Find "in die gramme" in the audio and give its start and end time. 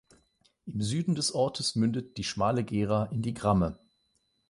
3.11-3.77